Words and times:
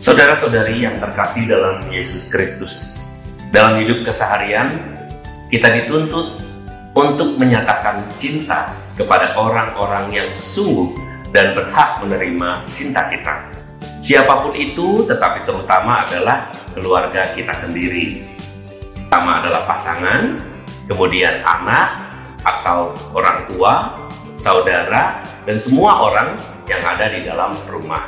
Saudara-saudari 0.00 0.80
yang 0.80 0.96
terkasih 0.96 1.44
dalam 1.44 1.84
Yesus 1.92 2.32
Kristus, 2.32 3.04
dalam 3.52 3.78
hidup 3.84 4.00
keseharian 4.02 4.72
kita 5.52 5.68
dituntut 5.68 6.40
untuk 6.96 7.36
menyatakan 7.36 8.00
cinta 8.16 8.72
kepada 8.96 9.36
orang-orang 9.36 10.08
yang 10.10 10.28
sungguh 10.32 10.96
dan 11.36 11.52
berhak 11.52 12.00
menerima 12.00 12.64
cinta 12.72 13.12
kita. 13.12 13.44
Siapa 14.00 14.40
pun 14.40 14.56
itu, 14.56 15.04
tetapi 15.04 15.44
terutama 15.44 16.00
adalah 16.00 16.48
keluarga 16.72 17.36
kita 17.36 17.52
sendiri. 17.52 18.29
Pertama 19.10 19.42
adalah 19.42 19.66
pasangan, 19.66 20.38
kemudian 20.86 21.42
anak 21.42 22.14
atau 22.46 22.94
orang 23.10 23.42
tua, 23.50 23.98
saudara, 24.38 25.26
dan 25.42 25.58
semua 25.58 25.98
orang 25.98 26.38
yang 26.70 26.78
ada 26.78 27.10
di 27.10 27.26
dalam 27.26 27.58
rumah. 27.66 28.06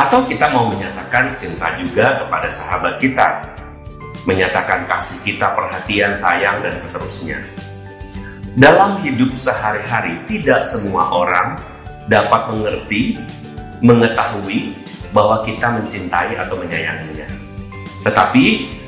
Atau 0.00 0.24
kita 0.24 0.56
mau 0.56 0.72
menyatakan 0.72 1.36
cinta 1.36 1.76
juga 1.76 2.16
kepada 2.16 2.48
sahabat 2.48 2.96
kita, 2.96 3.44
menyatakan 4.24 4.88
kasih 4.88 5.20
kita, 5.20 5.52
perhatian, 5.52 6.16
sayang, 6.16 6.64
dan 6.64 6.80
seterusnya. 6.80 7.36
Dalam 8.56 9.04
hidup 9.04 9.36
sehari-hari, 9.36 10.16
tidak 10.24 10.64
semua 10.64 11.12
orang 11.12 11.60
dapat 12.08 12.48
mengerti, 12.48 13.20
mengetahui 13.84 14.72
bahwa 15.12 15.44
kita 15.44 15.76
mencintai 15.76 16.40
atau 16.40 16.56
menyayanginya. 16.56 17.28
Tetapi 18.00 18.79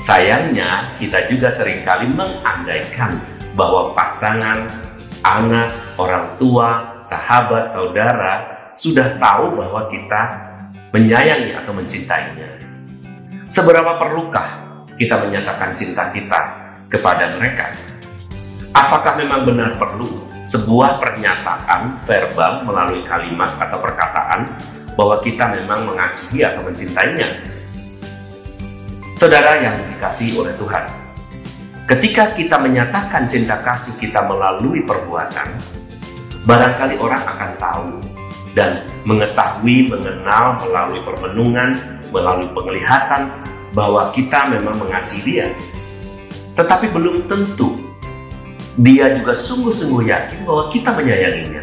sayangnya 0.00 0.96
kita 0.96 1.28
juga 1.28 1.52
sering 1.52 1.84
kali 1.84 2.08
mengandaikan 2.08 3.20
bahwa 3.52 3.92
pasangan, 3.92 4.64
anak, 5.20 5.68
orang 6.00 6.40
tua, 6.40 6.96
sahabat, 7.04 7.68
saudara 7.68 8.48
sudah 8.72 9.20
tahu 9.20 9.60
bahwa 9.60 9.84
kita 9.92 10.22
menyayangi 10.96 11.52
atau 11.52 11.76
mencintainya. 11.76 12.48
Seberapa 13.44 14.00
perlukah 14.00 14.80
kita 14.96 15.20
menyatakan 15.20 15.76
cinta 15.76 16.08
kita 16.08 16.40
kepada 16.88 17.36
mereka? 17.36 17.68
Apakah 18.72 19.20
memang 19.20 19.44
benar 19.44 19.76
perlu 19.76 20.08
sebuah 20.48 20.96
pernyataan 20.96 22.00
verbal 22.00 22.64
melalui 22.64 23.04
kalimat 23.04 23.52
atau 23.60 23.76
perkataan 23.76 24.48
bahwa 24.96 25.20
kita 25.20 25.44
memang 25.60 25.92
mengasihi 25.92 26.46
atau 26.46 26.64
mencintainya? 26.64 27.59
Saudara 29.20 29.52
yang 29.60 29.76
dikasihi 29.92 30.32
oleh 30.32 30.56
Tuhan, 30.56 30.80
ketika 31.84 32.32
kita 32.32 32.56
menyatakan 32.56 33.28
cinta 33.28 33.60
kasih 33.60 34.00
kita 34.00 34.24
melalui 34.24 34.80
perbuatan, 34.80 35.60
barangkali 36.48 36.96
orang 36.96 37.20
akan 37.28 37.50
tahu 37.60 37.88
dan 38.56 38.88
mengetahui, 39.04 39.92
mengenal 39.92 40.56
melalui 40.64 41.04
permenungan, 41.04 42.00
melalui 42.08 42.48
penglihatan 42.56 43.28
bahwa 43.76 44.08
kita 44.16 44.56
memang 44.56 44.80
mengasihi 44.80 45.20
dia. 45.20 45.52
Tetapi 46.56 46.88
belum 46.88 47.28
tentu 47.28 47.76
dia 48.80 49.12
juga 49.20 49.36
sungguh-sungguh 49.36 50.08
yakin 50.08 50.48
bahwa 50.48 50.72
kita 50.72 50.96
menyayanginya. 50.96 51.62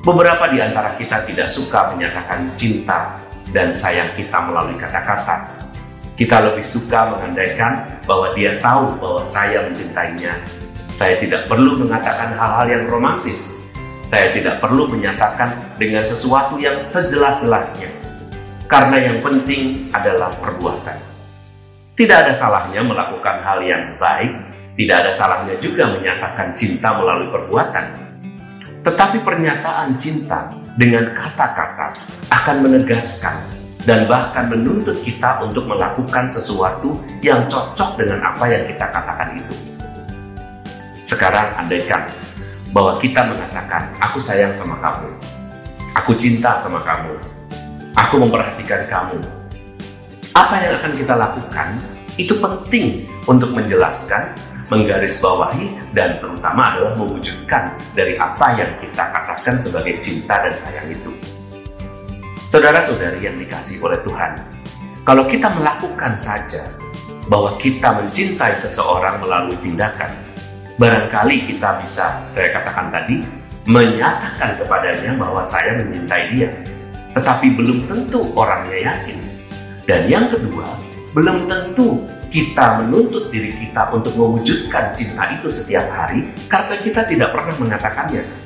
Beberapa 0.00 0.48
di 0.48 0.64
antara 0.64 0.96
kita 0.96 1.28
tidak 1.28 1.52
suka 1.52 1.92
menyatakan 1.92 2.48
cinta 2.56 3.20
dan 3.52 3.76
sayang 3.76 4.08
kita 4.16 4.48
melalui 4.48 4.80
kata-kata. 4.80 5.63
Kita 6.14 6.38
lebih 6.46 6.62
suka 6.62 7.10
mengandaikan 7.10 7.90
bahwa 8.06 8.30
dia 8.38 8.62
tahu 8.62 8.94
bahwa 9.02 9.26
saya 9.26 9.66
mencintainya. 9.66 10.38
Saya 10.86 11.18
tidak 11.18 11.50
perlu 11.50 11.74
mengatakan 11.82 12.30
hal-hal 12.38 12.70
yang 12.70 12.84
romantis, 12.86 13.66
saya 14.06 14.30
tidak 14.30 14.62
perlu 14.62 14.86
menyatakan 14.86 15.74
dengan 15.74 16.06
sesuatu 16.06 16.54
yang 16.62 16.78
sejelas-jelasnya, 16.78 17.90
karena 18.70 19.10
yang 19.10 19.18
penting 19.26 19.90
adalah 19.90 20.30
perbuatan. 20.38 20.94
Tidak 21.98 22.14
ada 22.14 22.30
salahnya 22.30 22.86
melakukan 22.86 23.42
hal 23.42 23.58
yang 23.66 23.98
baik, 23.98 24.38
tidak 24.78 24.96
ada 25.02 25.10
salahnya 25.10 25.58
juga 25.58 25.90
menyatakan 25.90 26.54
cinta 26.54 26.94
melalui 26.94 27.26
perbuatan. 27.26 27.86
Tetapi 28.86 29.18
pernyataan 29.18 29.98
cinta 29.98 30.46
dengan 30.78 31.10
kata-kata 31.10 31.90
akan 32.30 32.56
menegaskan 32.62 33.63
dan 33.84 34.08
bahkan 34.08 34.48
menuntut 34.48 34.96
kita 35.04 35.44
untuk 35.44 35.68
melakukan 35.68 36.24
sesuatu 36.28 36.96
yang 37.20 37.44
cocok 37.48 38.00
dengan 38.00 38.24
apa 38.24 38.44
yang 38.48 38.64
kita 38.64 38.84
katakan 38.88 39.36
itu. 39.36 39.54
Sekarang 41.04 41.52
andaikan 41.60 42.08
bahwa 42.72 42.96
kita 42.96 43.20
mengatakan, 43.28 43.92
"Aku 44.00 44.16
sayang 44.16 44.56
sama 44.56 44.80
kamu, 44.80 45.08
aku 45.92 46.16
cinta 46.16 46.56
sama 46.56 46.80
kamu, 46.80 47.12
aku 47.92 48.14
memperhatikan 48.16 48.88
kamu." 48.88 49.20
Apa 50.34 50.58
yang 50.58 50.72
akan 50.82 50.92
kita 50.98 51.14
lakukan 51.14 51.68
itu 52.18 52.34
penting 52.40 53.06
untuk 53.28 53.54
menjelaskan, 53.54 54.34
menggarisbawahi, 54.72 55.94
dan 55.94 56.18
terutama 56.18 56.74
adalah 56.74 56.96
mewujudkan 56.98 57.70
dari 57.94 58.18
apa 58.18 58.58
yang 58.58 58.70
kita 58.82 59.12
katakan 59.14 59.60
sebagai 59.60 60.00
cinta 60.02 60.42
dan 60.42 60.54
sayang 60.56 60.90
itu. 60.90 61.33
Saudara-saudari 62.54 63.18
yang 63.18 63.34
dikasih 63.34 63.82
oleh 63.82 63.98
Tuhan, 64.06 64.38
kalau 65.02 65.26
kita 65.26 65.50
melakukan 65.58 66.14
saja 66.14 66.62
bahwa 67.26 67.58
kita 67.58 67.98
mencintai 67.98 68.54
seseorang 68.54 69.18
melalui 69.18 69.58
tindakan, 69.58 70.14
barangkali 70.78 71.50
kita 71.50 71.82
bisa, 71.82 72.22
saya 72.30 72.54
katakan 72.54 72.94
tadi, 72.94 73.26
menyatakan 73.66 74.54
kepadanya 74.54 75.18
bahwa 75.18 75.42
saya 75.42 75.82
mencintai 75.82 76.30
dia. 76.30 76.54
Tetapi 77.18 77.58
belum 77.58 77.90
tentu 77.90 78.22
orangnya 78.38 78.94
yakin. 78.94 79.18
Dan 79.90 80.06
yang 80.06 80.30
kedua, 80.30 80.70
belum 81.10 81.50
tentu 81.50 82.06
kita 82.30 82.86
menuntut 82.86 83.34
diri 83.34 83.50
kita 83.66 83.90
untuk 83.90 84.14
mewujudkan 84.14 84.94
cinta 84.94 85.26
itu 85.34 85.50
setiap 85.50 85.90
hari 85.90 86.30
karena 86.46 86.78
kita 86.78 87.02
tidak 87.02 87.34
pernah 87.34 87.58
mengatakannya. 87.58 88.43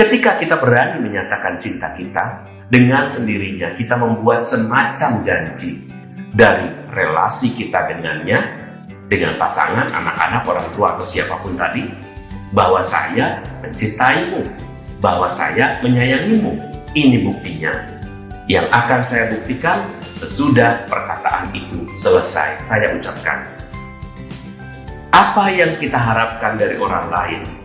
Ketika 0.00 0.40
kita 0.40 0.56
berani 0.56 0.96
menyatakan 1.04 1.60
cinta 1.60 1.92
kita, 1.92 2.48
dengan 2.72 3.04
sendirinya 3.04 3.76
kita 3.76 4.00
membuat 4.00 4.40
semacam 4.40 5.20
janji 5.20 5.92
dari 6.32 6.72
relasi 6.88 7.52
kita 7.52 7.84
dengannya 7.84 8.64
dengan 9.12 9.36
pasangan, 9.36 9.92
anak-anak, 9.92 10.40
orang 10.48 10.68
tua 10.72 10.96
atau 10.96 11.04
siapa 11.04 11.36
pun 11.44 11.52
tadi 11.52 11.84
bahwa 12.56 12.80
saya 12.80 13.44
mencintaimu, 13.60 14.40
bahwa 15.04 15.28
saya 15.28 15.76
menyayangimu. 15.84 16.56
Ini 16.96 17.20
buktinya. 17.20 17.76
Yang 18.48 18.72
akan 18.72 19.00
saya 19.04 19.36
buktikan 19.36 19.84
sesudah 20.16 20.80
perkataan 20.88 21.52
itu 21.52 21.76
selesai 21.92 22.64
saya 22.64 22.96
ucapkan. 22.96 23.44
Apa 25.12 25.52
yang 25.52 25.76
kita 25.76 26.00
harapkan 26.00 26.56
dari 26.56 26.80
orang 26.80 27.12
lain, 27.12 27.59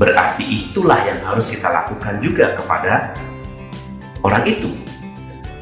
berarti 0.00 0.44
itulah 0.44 1.00
yang 1.04 1.20
harus 1.24 1.52
kita 1.52 1.68
lakukan 1.68 2.20
juga 2.24 2.56
kepada 2.56 3.12
orang 4.24 4.44
itu. 4.48 4.70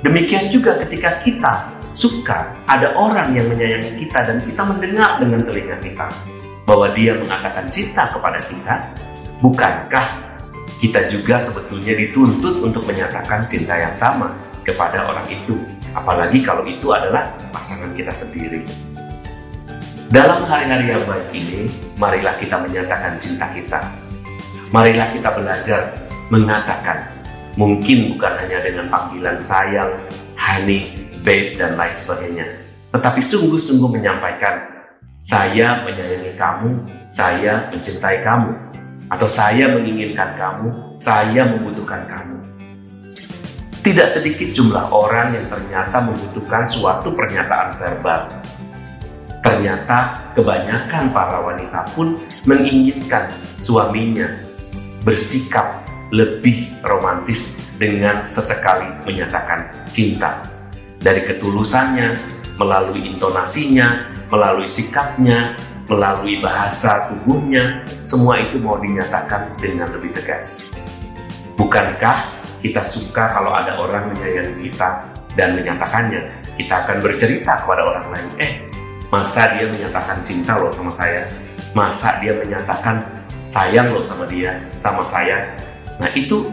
Demikian 0.01 0.49
juga 0.49 0.81
ketika 0.81 1.21
kita 1.21 1.53
suka 1.93 2.55
ada 2.71 2.95
orang 2.95 3.35
yang 3.35 3.51
menyayangi 3.51 3.99
kita 3.99 4.23
dan 4.23 4.39
kita 4.47 4.63
mendengar 4.63 5.19
dengan 5.19 5.45
telinga 5.45 5.77
kita 5.83 6.07
bahwa 6.65 6.87
dia 6.95 7.19
mengatakan 7.19 7.67
cinta 7.69 8.09
kepada 8.15 8.39
kita, 8.47 8.75
bukankah 9.43 10.07
kita 10.81 11.11
juga 11.13 11.37
sebetulnya 11.37 11.93
dituntut 11.93 12.65
untuk 12.65 12.87
menyatakan 12.89 13.45
cinta 13.45 13.77
yang 13.77 13.93
sama 13.93 14.33
kepada 14.65 15.05
orang 15.05 15.27
itu, 15.29 15.59
apalagi 15.93 16.41
kalau 16.41 16.65
itu 16.65 16.89
adalah 16.95 17.29
pasangan 17.53 17.93
kita 17.93 18.15
sendiri. 18.15 18.65
Dalam 20.11 20.43
hari-hari 20.49 20.91
yang 20.91 21.05
baik 21.07 21.29
ini, 21.31 21.71
marilah 22.01 22.35
kita 22.41 22.59
menyatakan 22.59 23.15
cinta 23.21 23.47
kita. 23.53 23.79
Marilah 24.71 25.11
kita 25.11 25.35
belajar 25.35 25.83
mengatakan, 26.31 27.03
mungkin 27.59 28.15
bukan 28.15 28.39
hanya 28.39 28.63
dengan 28.63 28.87
panggilan 28.87 29.43
sayang, 29.43 29.99
honey, 30.39 30.95
babe, 31.27 31.59
dan 31.59 31.75
lain 31.75 31.91
sebagainya. 31.99 32.47
Tetapi 32.95 33.19
sungguh-sungguh 33.19 33.99
menyampaikan, 33.99 34.87
saya 35.27 35.83
menyayangi 35.83 36.39
kamu, 36.39 36.71
saya 37.11 37.67
mencintai 37.75 38.23
kamu, 38.23 38.55
atau 39.11 39.27
saya 39.27 39.75
menginginkan 39.75 40.39
kamu, 40.39 40.71
saya 41.03 41.51
membutuhkan 41.51 42.07
kamu. 42.07 42.39
Tidak 43.83 44.07
sedikit 44.07 44.55
jumlah 44.55 44.87
orang 44.95 45.35
yang 45.35 45.51
ternyata 45.51 45.99
membutuhkan 45.99 46.63
suatu 46.63 47.11
pernyataan 47.11 47.75
verbal. 47.75 48.31
Ternyata 49.43 50.31
kebanyakan 50.39 51.11
para 51.11 51.43
wanita 51.43 51.91
pun 51.91 52.23
menginginkan 52.47 53.35
suaminya 53.59 54.50
bersikap 55.05 55.85
lebih 56.11 56.75
romantis 56.83 57.71
dengan 57.79 58.27
sesekali 58.27 58.91
menyatakan 59.07 59.71
cinta 59.95 60.45
dari 61.01 61.25
ketulusannya, 61.25 62.19
melalui 62.61 63.09
intonasinya, 63.09 64.13
melalui 64.29 64.69
sikapnya, 64.69 65.57
melalui 65.89 66.39
bahasa 66.45 67.09
tubuhnya, 67.09 67.83
semua 68.05 68.37
itu 68.39 68.61
mau 68.61 68.77
dinyatakan 68.77 69.57
dengan 69.57 69.89
lebih 69.97 70.13
tegas. 70.13 70.71
Bukankah 71.57 72.29
kita 72.61 72.85
suka 72.85 73.33
kalau 73.33 73.57
ada 73.57 73.81
orang 73.81 74.13
menyayangi 74.13 74.69
kita 74.71 75.09
dan 75.35 75.57
menyatakannya? 75.57 76.21
Kita 76.61 76.85
akan 76.85 77.01
bercerita 77.01 77.65
kepada 77.65 77.83
orang 77.89 78.07
lain, 78.13 78.29
eh, 78.37 78.53
masa 79.09 79.57
dia 79.57 79.65
menyatakan 79.65 80.21
cinta 80.21 80.61
loh 80.61 80.69
sama 80.69 80.93
saya? 80.93 81.25
Masa 81.73 82.21
dia 82.21 82.37
menyatakan 82.37 83.01
sayang 83.51 83.91
loh 83.91 84.07
sama 84.07 84.31
dia, 84.31 84.55
sama 84.79 85.03
saya? 85.03 85.43
Nah 85.99 86.07
itu 86.15 86.47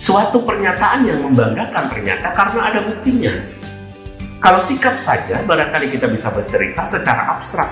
suatu 0.00 0.40
pernyataan 0.40 1.04
yang 1.04 1.20
membanggakan 1.20 1.92
ternyata 1.92 2.32
karena 2.32 2.60
ada 2.72 2.80
buktinya. 2.88 3.34
Kalau 4.40 4.56
sikap 4.56 4.96
saja, 4.96 5.44
barangkali 5.44 5.92
kita 5.92 6.08
bisa 6.08 6.32
bercerita 6.32 6.88
secara 6.88 7.36
abstrak, 7.36 7.68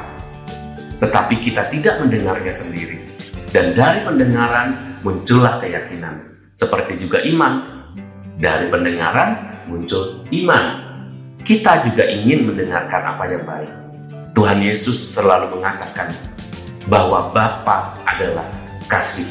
tetapi 1.00 1.40
kita 1.40 1.64
tidak 1.72 1.96
mendengarnya 2.04 2.52
sendiri. 2.52 3.00
Dan 3.48 3.72
dari 3.72 4.04
pendengaran 4.04 5.00
muncullah 5.00 5.64
keyakinan, 5.64 6.20
seperti 6.52 7.00
juga 7.00 7.24
iman. 7.24 7.80
Dari 8.38 8.70
pendengaran 8.70 9.58
muncul 9.66 10.22
iman. 10.30 10.64
Kita 11.42 11.82
juga 11.82 12.06
ingin 12.06 12.46
mendengarkan 12.52 13.16
apa 13.16 13.24
yang 13.26 13.42
baik. 13.42 13.72
Tuhan 14.36 14.62
Yesus 14.62 15.16
selalu 15.16 15.58
mengatakan 15.58 16.12
bahwa 16.86 17.32
Bapa 17.34 17.98
adalah 18.06 18.46
kasih. 18.88 19.28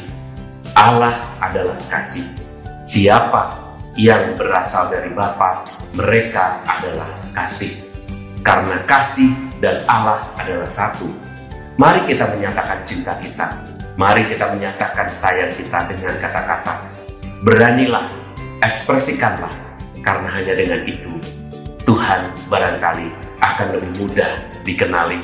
Allah 0.72 1.26
adalah 1.42 1.76
kasih. 1.90 2.24
Siapa 2.86 3.58
yang 3.98 4.38
berasal 4.38 4.88
dari 4.88 5.10
Bapa, 5.10 5.66
mereka 5.92 6.62
adalah 6.64 7.10
kasih. 7.34 7.84
Karena 8.46 8.78
kasih 8.86 9.34
dan 9.58 9.82
Allah 9.90 10.22
adalah 10.38 10.70
satu. 10.70 11.10
Mari 11.76 12.06
kita 12.06 12.30
menyatakan 12.30 12.80
cinta 12.86 13.18
kita. 13.18 13.50
Mari 13.98 14.30
kita 14.30 14.54
menyatakan 14.54 15.10
sayang 15.10 15.50
kita 15.58 15.90
dengan 15.90 16.14
kata-kata. 16.22 16.74
Beranilah, 17.42 18.06
ekspresikanlah. 18.62 19.50
Karena 20.06 20.30
hanya 20.30 20.54
dengan 20.54 20.86
itu, 20.86 21.10
Tuhan 21.82 22.30
barangkali 22.46 23.10
akan 23.42 23.66
lebih 23.74 23.92
mudah 23.98 24.30
dikenali, 24.62 25.18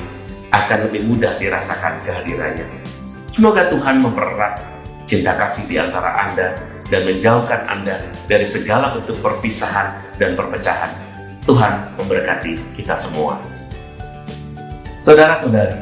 akan 0.51 0.79
lebih 0.91 1.01
mudah 1.07 1.39
dirasakan 1.39 2.03
kehadirannya. 2.03 2.67
Semoga 3.25 3.67
Tuhan 3.73 4.05
mempererat 4.05 4.61
cinta 5.09 5.33
kasih 5.37 5.65
di 5.65 5.75
antara 5.81 6.13
Anda 6.25 6.53
dan 6.89 7.01
menjauhkan 7.09 7.65
Anda 7.65 7.97
dari 8.29 8.45
segala 8.45 8.93
bentuk 8.93 9.17
perpisahan 9.21 10.17
dan 10.21 10.37
perpecahan 10.37 10.93
Tuhan 11.45 11.93
memberkati 11.97 12.57
kita 12.77 12.93
semua. 12.93 13.37
Saudara-saudari, 15.01 15.77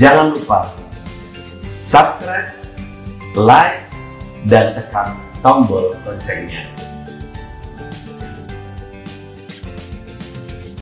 jangan 0.00 0.32
lupa 0.32 0.72
subscribe, 1.80 2.52
like, 3.36 3.84
dan 4.48 4.72
tekan 4.76 5.16
tombol 5.44 5.92
loncengnya 6.08 6.64